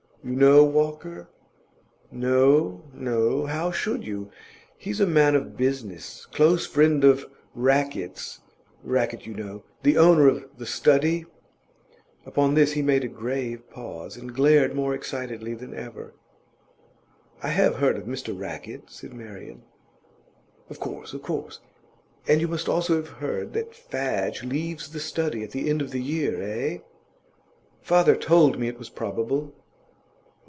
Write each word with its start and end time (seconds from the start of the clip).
You 0.23 0.35
know 0.35 0.63
Walker? 0.63 1.29
No, 2.11 2.83
no; 2.93 3.47
how 3.47 3.71
should 3.71 4.03
you? 4.05 4.29
He's 4.77 4.99
a 4.99 5.07
man 5.07 5.33
of 5.33 5.57
business; 5.57 6.27
close 6.27 6.63
friend 6.67 7.03
of 7.03 7.25
Rackett's 7.57 8.39
Rackett, 8.85 9.25
you 9.25 9.33
know, 9.33 9.63
the 9.81 9.97
owner 9.97 10.27
of 10.27 10.45
The 10.59 10.67
Study.' 10.67 11.25
Upon 12.23 12.53
this 12.53 12.73
he 12.73 12.83
made 12.83 13.03
a 13.03 13.07
grave 13.07 13.67
pause, 13.71 14.15
and 14.15 14.31
glared 14.35 14.75
more 14.75 14.93
excitedly 14.93 15.55
than 15.55 15.73
ever. 15.73 16.13
'I 17.41 17.47
have 17.47 17.75
heard 17.77 17.97
of 17.97 18.03
Mr 18.03 18.37
Rackett,' 18.39 18.91
said 18.91 19.13
Marian. 19.15 19.63
'Of 20.69 20.79
course, 20.79 21.15
of 21.15 21.23
course. 21.23 21.61
And 22.27 22.41
you 22.41 22.47
must 22.47 22.69
also 22.69 22.97
have 22.97 23.09
heard 23.09 23.53
that 23.53 23.73
Fadge 23.73 24.43
leaves 24.43 24.91
The 24.91 24.99
Study 24.99 25.41
at 25.43 25.49
the 25.49 25.67
end 25.67 25.81
of 25.81 25.89
this 25.89 26.01
year, 26.03 26.39
eh?' 26.43 26.77
'Father 27.81 28.15
told 28.15 28.59
me 28.59 28.67
it 28.67 28.77
was 28.77 28.91
probable. 28.91 29.55